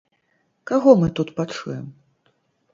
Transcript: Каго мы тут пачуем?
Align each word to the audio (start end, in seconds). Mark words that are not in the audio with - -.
Каго 0.71 0.95
мы 1.03 1.07
тут 1.21 1.35
пачуем? 1.43 1.85